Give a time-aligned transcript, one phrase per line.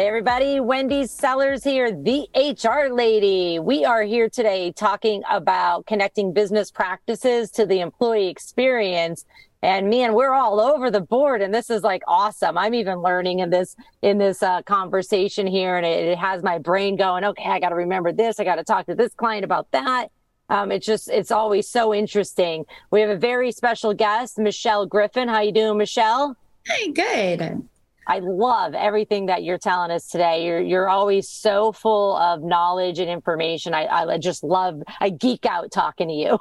[0.00, 0.60] Hey, everybody.
[0.60, 3.58] Wendy Sellers here, the HR lady.
[3.58, 9.26] We are here today talking about connecting business practices to the employee experience.
[9.60, 12.56] And man, we're all over the board and this is like awesome.
[12.56, 16.56] I'm even learning in this, in this uh, conversation here and it, it, has my
[16.56, 18.40] brain going, okay, I got to remember this.
[18.40, 20.08] I got to talk to this client about that.
[20.48, 22.64] Um, it's just, it's always so interesting.
[22.90, 25.28] We have a very special guest, Michelle Griffin.
[25.28, 26.38] How you doing, Michelle?
[26.64, 27.68] Hey, good.
[28.10, 30.44] I love everything that you're telling us today.
[30.44, 33.72] You're you're always so full of knowledge and information.
[33.72, 36.38] I, I just love I geek out talking to you.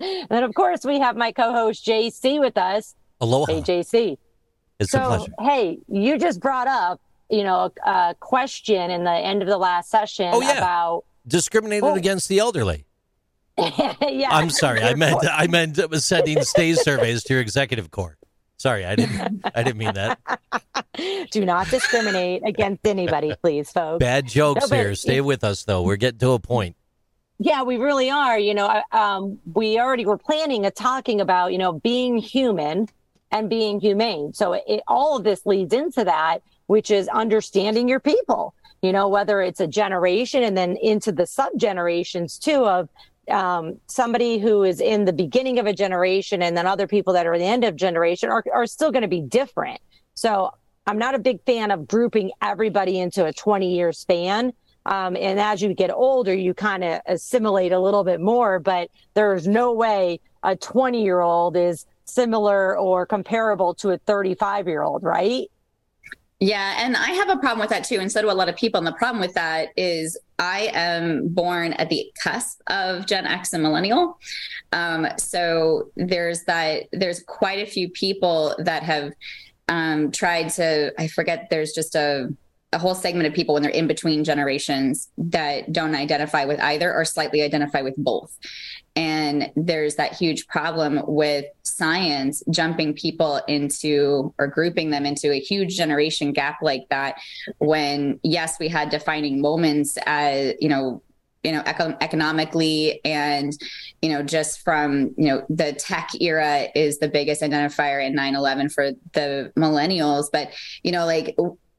[0.30, 2.94] and of course we have my co-host JC with us.
[3.20, 3.54] Aloha.
[3.54, 4.16] Hey JC.
[4.78, 5.32] It's so, a pleasure.
[5.40, 9.90] Hey, you just brought up, you know, a question in the end of the last
[9.90, 10.58] session oh, yeah.
[10.58, 11.96] about discriminated oh.
[11.96, 12.86] against the elderly.
[13.58, 14.28] yeah.
[14.30, 14.80] I'm sorry.
[14.80, 18.16] I meant I meant sending stays surveys to your executive court.
[18.64, 19.42] Sorry, I didn't.
[19.54, 20.18] I didn't mean that.
[21.30, 23.98] Do not discriminate against anybody, please, folks.
[24.00, 24.94] Bad jokes no, here.
[24.94, 25.82] Stay with us, though.
[25.82, 26.74] We're getting to a point.
[27.38, 28.38] Yeah, we really are.
[28.38, 32.88] You know, um, we already were planning a talking about you know being human
[33.30, 34.32] and being humane.
[34.32, 38.54] So it, all of this leads into that, which is understanding your people.
[38.80, 42.88] You know, whether it's a generation and then into the sub generations too of
[43.30, 47.26] um, somebody who is in the beginning of a generation and then other people that
[47.26, 49.80] are in the end of generation are, are still going to be different.
[50.14, 50.50] So
[50.86, 54.52] I'm not a big fan of grouping everybody into a 20 year span.
[54.86, 58.90] Um, and as you get older, you kind of assimilate a little bit more, but
[59.14, 64.82] there's no way a 20 year old is similar or comparable to a 35 year
[64.82, 65.50] old, right?
[66.40, 68.56] Yeah, and I have a problem with that too, and so do a lot of
[68.56, 68.78] people.
[68.78, 73.52] And the problem with that is I am born at the cusp of Gen X
[73.52, 74.18] and millennial.
[74.72, 76.84] Um, so there's that.
[76.92, 79.12] There's quite a few people that have
[79.68, 80.92] um, tried to.
[80.98, 81.48] I forget.
[81.50, 82.34] There's just a
[82.74, 86.92] a whole segment of people when they're in between generations that don't identify with either
[86.92, 88.36] or slightly identify with both.
[88.96, 95.40] And there's that huge problem with science jumping people into or grouping them into a
[95.40, 97.16] huge generation gap like that.
[97.58, 101.00] When, yes, we had defining moments as, you know,
[101.42, 103.52] you know eco- economically and
[104.00, 108.72] you know just from you know the tech era is the biggest identifier in 9-11
[108.72, 110.52] for the millennials but
[110.82, 111.36] you know like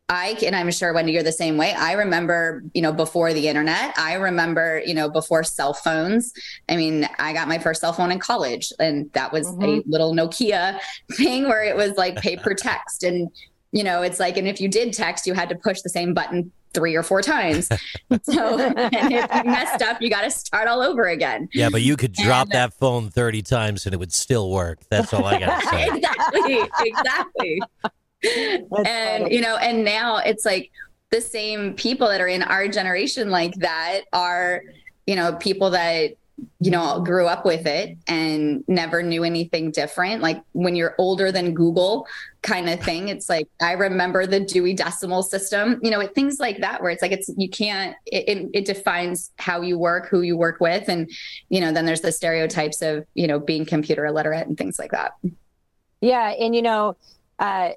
[0.08, 1.74] I and I'm sure Wendy, you're the same way.
[1.74, 3.98] I remember, you know, before the internet.
[3.98, 6.32] I remember, you know, before cell phones.
[6.70, 9.64] I mean, I got my first cell phone in college, and that was mm-hmm.
[9.64, 10.80] a little Nokia
[11.14, 13.30] thing where it was like paper text, and
[13.72, 16.14] you know, it's like, and if you did text, you had to push the same
[16.14, 17.70] button three or four times.
[18.22, 21.50] So, and if you messed up, you got to start all over again.
[21.54, 24.80] Yeah, but you could drop and, that phone 30 times and it would still work.
[24.90, 25.88] That's all I got to say.
[25.88, 26.60] exactly.
[26.82, 27.62] Exactly
[28.26, 29.36] and funny.
[29.36, 30.72] you know, and now it's like
[31.12, 34.64] the same people that are in our generation like that are,
[35.08, 36.16] you know, people that
[36.60, 40.22] you know grew up with it and never knew anything different.
[40.22, 42.08] Like when you're older than google
[42.42, 46.60] kind of thing it's like i remember the dewey decimal system you know things like
[46.60, 50.22] that where it's like it's you can't it, it, it defines how you work who
[50.22, 50.88] you work with.
[50.88, 51.10] And
[51.50, 54.92] you know then there's the stereotypes of you know being computer illiterate and things like
[54.92, 55.14] that.
[56.02, 56.30] Yeah.
[56.30, 56.98] And you know
[57.40, 57.72] uh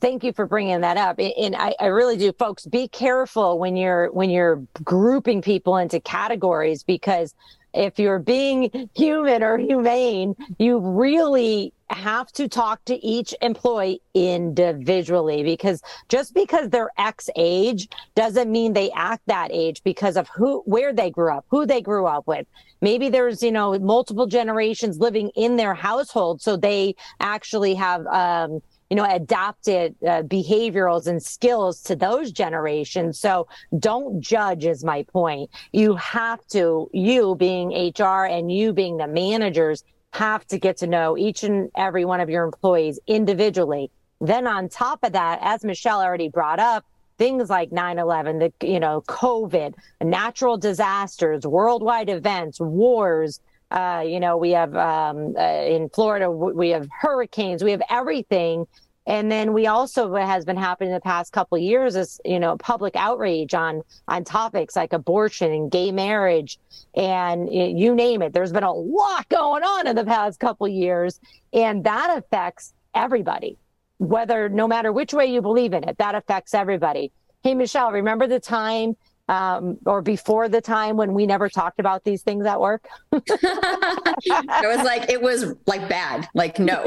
[0.00, 1.18] thank you for bringing that up.
[1.18, 2.32] And I, I, really do.
[2.32, 7.34] Folks be careful when you're when you're grouping people into categories because
[7.74, 15.42] if you're being human or humane you really have to talk to each employee individually
[15.42, 20.60] because just because they're x age doesn't mean they act that age because of who
[20.66, 22.46] where they grew up who they grew up with.
[22.82, 28.60] Maybe there's you know multiple generations living in their household so they actually have um,
[28.92, 33.18] you know, adapted uh, behaviorals and skills to those generations.
[33.18, 33.48] So
[33.78, 35.48] don't judge is my point.
[35.72, 40.86] You have to, you being HR and you being the managers have to get to
[40.86, 43.90] know each and every one of your employees individually.
[44.20, 46.84] Then on top of that, as Michelle already brought up,
[47.16, 49.72] things like 9-11, the, you know, COVID,
[50.02, 53.40] natural disasters, worldwide events, wars,
[53.72, 58.66] uh, you know, we have um, uh, in Florida, we have hurricanes, we have everything.
[59.06, 62.38] And then we also what has been happening in the past couple years is you
[62.38, 66.60] know public outrage on on topics like abortion and gay marriage
[66.94, 68.32] and you name it.
[68.32, 71.18] There's been a lot going on in the past couple years
[71.52, 73.58] and that affects everybody
[73.98, 77.10] whether no matter which way you believe in it that affects everybody.
[77.42, 78.96] Hey michelle remember the time
[79.28, 82.86] um, or before the time when we never talked about these things at work?
[83.12, 86.84] it was like, it was like bad, like, no.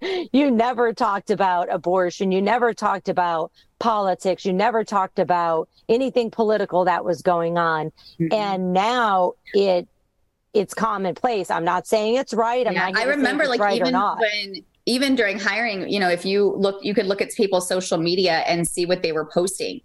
[0.32, 2.32] you never talked about abortion.
[2.32, 4.44] You never talked about politics.
[4.44, 7.92] You never talked about anything political that was going on.
[8.18, 8.32] Mm-hmm.
[8.32, 9.88] And now it,
[10.52, 11.50] it's commonplace.
[11.50, 12.66] I'm not saying it's right.
[12.66, 16.24] I'm yeah, not I remember like right even when even during hiring, you know, if
[16.24, 19.82] you look, you could look at people's social media and see what they were posting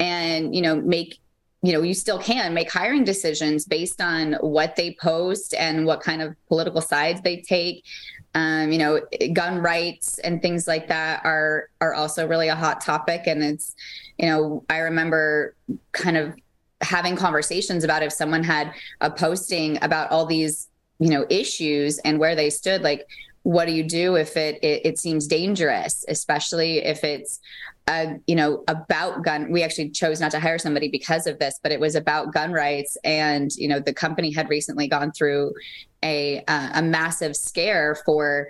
[0.00, 1.18] and, you know, make,
[1.62, 6.00] you know, you still can make hiring decisions based on what they post and what
[6.00, 7.84] kind of political sides they take.
[8.34, 9.00] Um, you know,
[9.34, 13.26] gun rights and things like that are are also really a hot topic.
[13.26, 13.74] And it's,
[14.18, 15.54] you know, I remember
[15.92, 16.34] kind of
[16.80, 18.72] having conversations about if someone had
[19.02, 20.68] a posting about all these
[20.98, 23.06] you know issues and where they stood like
[23.46, 27.38] what do you do if it, it, it seems dangerous, especially if it's
[27.86, 31.60] uh, you know about gun we actually chose not to hire somebody because of this
[31.62, 32.98] but it was about gun rights.
[33.04, 35.54] And you know the company had recently gone through
[36.02, 38.48] a uh, a massive scare for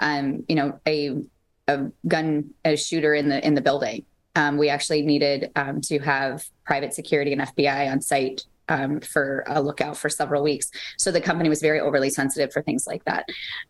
[0.00, 1.18] um you know a
[1.66, 4.06] a gun a shooter in the in the building.
[4.34, 9.44] Um, we actually needed um, to have private security and fbi on site um, for
[9.46, 10.70] a lookout for several weeks.
[10.96, 13.26] So the company was very overly sensitive for things like that.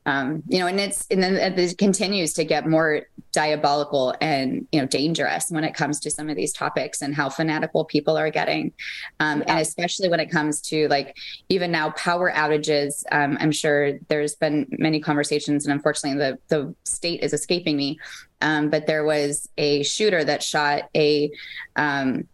[0.06, 3.02] Um, you know, and it's and then it continues to get more
[3.32, 7.28] diabolical and you know dangerous when it comes to some of these topics and how
[7.28, 8.72] fanatical people are getting,
[9.20, 9.52] um, yeah.
[9.52, 11.16] and especially when it comes to like
[11.48, 13.04] even now power outages.
[13.12, 17.98] Um, I'm sure there's been many conversations, and unfortunately the the state is escaping me.
[18.40, 21.30] Um, but there was a shooter that shot a
[21.74, 22.28] um,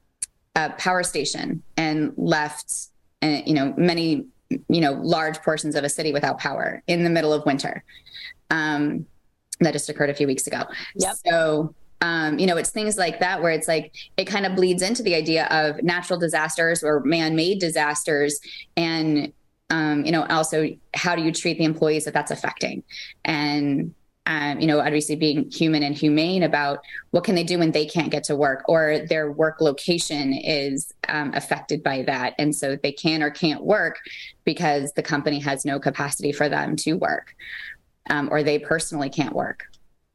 [0.54, 2.72] a power station and left,
[3.22, 4.26] uh, you know, many,
[4.68, 7.82] you know, large portions of a city without power in the middle of winter.
[8.50, 9.06] Um,
[9.60, 10.62] that just occurred a few weeks ago.
[10.96, 11.14] Yep.
[11.26, 14.82] So, um, you know, it's things like that where it's like it kind of bleeds
[14.82, 18.40] into the idea of natural disasters or man-made disasters,
[18.76, 19.32] and
[19.70, 22.82] um, you know, also how do you treat the employees that that's affecting,
[23.24, 23.94] and
[24.26, 26.78] um, you know, obviously being human and humane about
[27.10, 30.92] what can they do when they can't get to work or their work location is
[31.08, 32.34] um, affected by that.
[32.38, 34.00] And so they can or can't work
[34.44, 37.34] because the company has no capacity for them to work
[38.08, 39.64] um, or they personally can't work.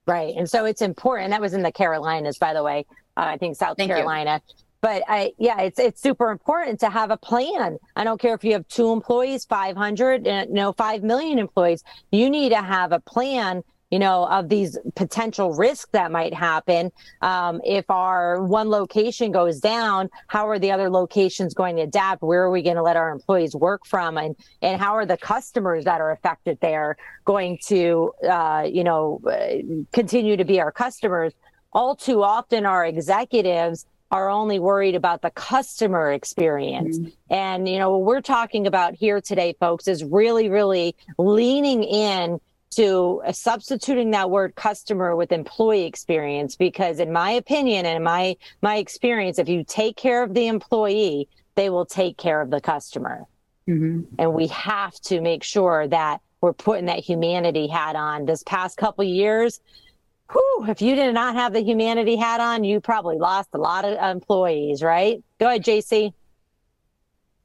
[0.08, 0.34] Right.
[0.36, 1.30] And so it's important.
[1.30, 2.88] That was in the Carolinas, by the way.
[3.16, 4.42] Uh, I think South Thank Carolina.
[4.48, 4.56] You.
[4.82, 7.78] But I, yeah, it's it's super important to have a plan.
[7.98, 11.84] I don't care if you have two employees, 500, you know, 5 million employees.
[12.12, 16.92] You need to have a plan you know, of these potential risks that might happen.
[17.22, 22.22] Um, if our one location goes down, how are the other locations going to adapt?
[22.22, 24.18] Where are we going to let our employees work from?
[24.18, 29.22] And, and how are the customers that are affected there going to, uh, you know,
[29.92, 31.34] continue to be our customers?
[31.74, 36.98] All too often, our executives are only worried about the customer experience.
[36.98, 37.34] Mm-hmm.
[37.34, 42.40] And, you know, what we're talking about here today, folks, is really, really leaning in
[42.72, 48.04] to uh, substituting that word customer with employee experience because in my opinion and in
[48.04, 52.50] my my experience if you take care of the employee they will take care of
[52.50, 53.26] the customer.
[53.68, 54.16] Mm-hmm.
[54.18, 58.26] and we have to make sure that we're putting that humanity hat on.
[58.26, 59.60] This past couple years
[60.32, 63.86] whew, if you did not have the humanity hat on you probably lost a lot
[63.86, 65.24] of employees right?
[65.40, 66.14] Go ahead jc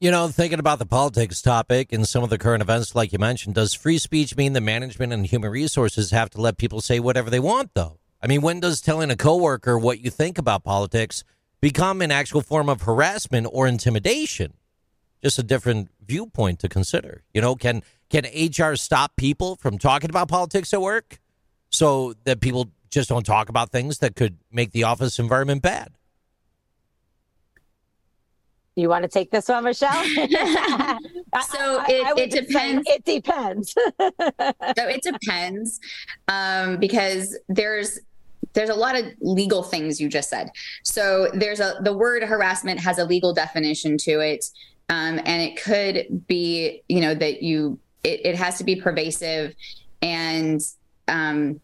[0.01, 3.19] you know, thinking about the politics topic and some of the current events, like you
[3.19, 7.01] mentioned, does free speech mean the management and human resources have to let people say
[7.01, 7.99] whatever they want, though?
[8.21, 11.25] I mean, when does telling a coworker what you think about politics
[11.61, 14.55] become an actual form of harassment or intimidation?
[15.23, 17.23] Just a different viewpoint to consider.
[17.33, 21.19] You know, can can HR stop people from talking about politics at work
[21.71, 25.93] so that people just don't talk about things that could make the office environment bad?
[28.77, 29.93] You want to take this one, Michelle?
[30.05, 30.15] so
[31.89, 32.83] it, I, it depends.
[32.87, 33.73] It depends.
[33.73, 35.81] so it depends
[36.29, 38.01] um, because there's
[38.55, 40.51] there's a lot of legal things you just said.
[40.83, 44.47] So there's a the word harassment has a legal definition to it,
[44.89, 49.55] um, and it could be you know that you it, it has to be pervasive,
[50.03, 50.61] and
[51.07, 51.61] um,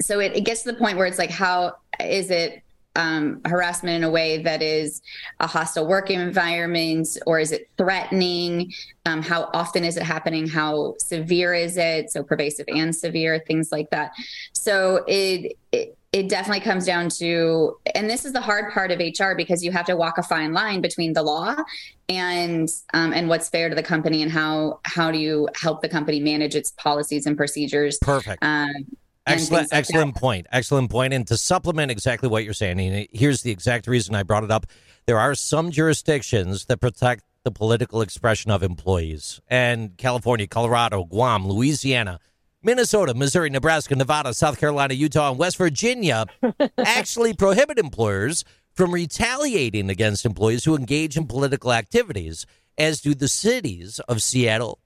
[0.00, 2.62] so it, it gets to the point where it's like how is it
[2.98, 5.00] um, harassment in a way that is
[5.40, 8.72] a hostile work environment or is it threatening?
[9.06, 10.48] Um, how often is it happening?
[10.48, 12.10] How severe is it?
[12.10, 14.12] So pervasive and severe, things like that.
[14.52, 18.98] So it, it it definitely comes down to and this is the hard part of
[18.98, 21.54] hr because you have to walk a fine line between the law
[22.08, 25.88] and um, and what's fair to the company and how how do you help the
[25.88, 28.72] company manage its policies and procedures perfect um,
[29.28, 30.20] excellent like excellent that.
[30.20, 31.10] point excellent point.
[31.10, 34.50] point and to supplement exactly what you're saying here's the exact reason i brought it
[34.50, 34.66] up
[35.06, 41.46] there are some jurisdictions that protect the political expression of employees and california colorado guam
[41.46, 42.18] louisiana
[42.60, 46.26] Minnesota, Missouri, Nebraska, Nevada, South Carolina, Utah, and West Virginia
[46.78, 48.44] actually prohibit employers
[48.74, 54.80] from retaliating against employees who engage in political activities, as do the cities of Seattle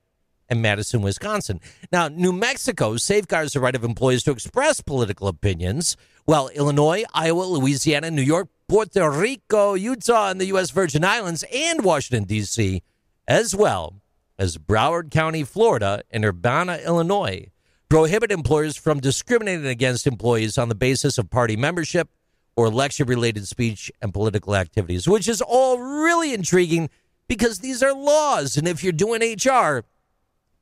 [0.49, 1.61] and Madison, Wisconsin.
[1.91, 7.43] Now, New Mexico safeguards the right of employees to express political opinions, while Illinois, Iowa,
[7.45, 10.71] Louisiana, New York, Puerto Rico, Utah, and the U.S.
[10.71, 12.83] Virgin Islands, and Washington, D.C.,
[13.29, 13.95] as well
[14.39, 17.47] as Broward County, Florida, and Urbana, Illinois,
[17.89, 22.09] prohibit employers from discriminating against employees on the basis of party membership
[22.57, 26.89] or election related speech and political activities, which is all really intriguing
[27.29, 28.57] because these are laws.
[28.57, 29.85] And if you're doing HR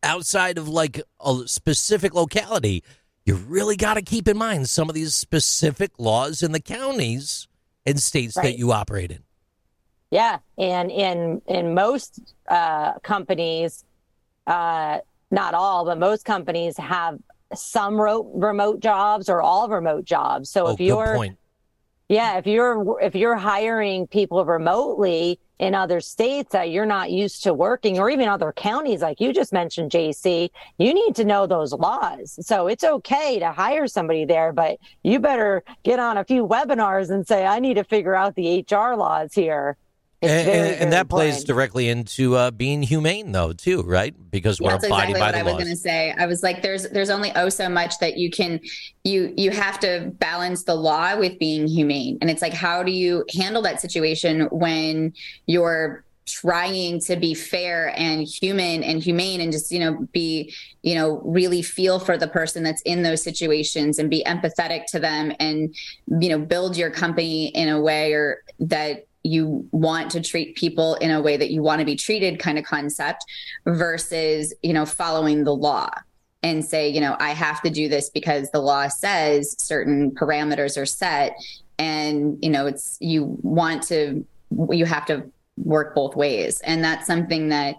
[0.03, 2.83] outside of like a specific locality,
[3.25, 7.49] you really got to keep in mind some of these specific laws in the counties
[7.87, 8.45] and states right.
[8.45, 9.23] that you operate in.
[10.11, 13.85] Yeah, and in in most uh, companies,
[14.47, 14.99] uh,
[15.31, 17.19] not all, but most companies have
[17.55, 20.51] some remote jobs or all remote jobs.
[20.51, 21.29] So oh, if you're,
[22.11, 27.45] yeah, if you're if you're hiring people remotely in other states that you're not used
[27.45, 31.47] to working, or even other counties like you just mentioned, JC, you need to know
[31.47, 32.37] those laws.
[32.45, 37.11] So it's okay to hire somebody there, but you better get on a few webinars
[37.11, 39.77] and say, I need to figure out the HR laws here.
[40.23, 41.33] And, very, and, and, that important.
[41.33, 44.15] plays directly into uh, being humane, though, too, right?
[44.31, 46.13] Because we're That's abiding exactly what I was going to say.
[46.13, 48.61] I was like, there's there's only oh so much that you can
[49.03, 52.93] you you have to balance the law with being humane, and it's like, how do
[52.93, 55.15] you handle that situation when
[55.47, 60.95] you're trying to be fair and human and humane and just you know be you
[60.95, 65.33] know really feel for the person that's in those situations and be empathetic to them
[65.41, 65.75] and
[66.21, 70.95] you know build your company in a way or that you want to treat people
[70.97, 73.25] in a way that you want to be treated kind of concept
[73.67, 75.91] versus you know following the law
[76.43, 80.81] and say you know i have to do this because the law says certain parameters
[80.81, 81.37] are set.
[81.79, 84.25] And you know it's you want to
[84.71, 86.61] you have to work both ways.
[86.61, 87.77] And that's something that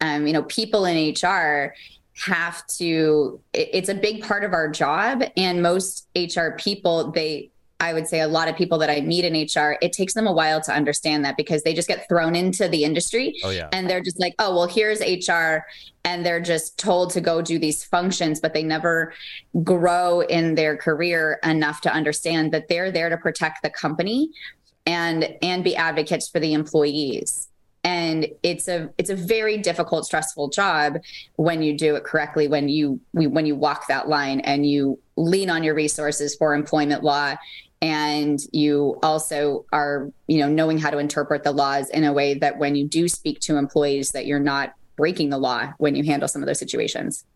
[0.00, 1.74] um, you know people in hr
[2.16, 5.22] have to it's a big part of our job.
[5.36, 7.50] And most hr people they
[7.84, 10.26] I would say a lot of people that I meet in HR, it takes them
[10.26, 13.34] a while to understand that because they just get thrown into the industry.
[13.44, 13.68] Oh, yeah.
[13.72, 15.66] And they're just like, oh, well, here's HR.
[16.02, 19.12] And they're just told to go do these functions, but they never
[19.62, 24.30] grow in their career enough to understand that they're there to protect the company
[24.86, 27.48] and and be advocates for the employees
[27.84, 30.98] and it's a it's a very difficult stressful job
[31.36, 35.48] when you do it correctly when you when you walk that line and you lean
[35.48, 37.34] on your resources for employment law
[37.84, 42.32] and you also are you know knowing how to interpret the laws in a way
[42.32, 46.02] that when you do speak to employees that you're not breaking the law when you
[46.02, 47.26] handle some of those situations.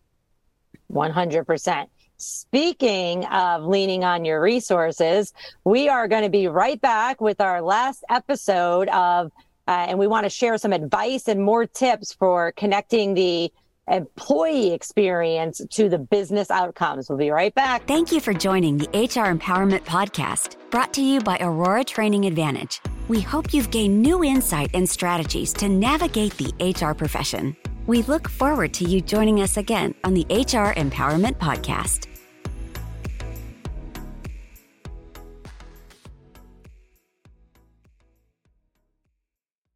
[0.91, 1.87] 100%
[2.17, 7.61] Speaking of leaning on your resources, we are going to be right back with our
[7.61, 9.31] last episode of,
[9.69, 13.53] uh, and we want to share some advice and more tips for connecting the
[13.89, 17.09] employee experience to the business outcomes.
[17.09, 17.85] We'll be right back.
[17.87, 22.81] Thank you for joining the HR Empowerment Podcast, brought to you by Aurora Training Advantage.
[23.07, 27.55] We hope you've gained new insight and strategies to navigate the HR profession.
[27.87, 32.05] We look forward to you joining us again on the HR Empowerment Podcast.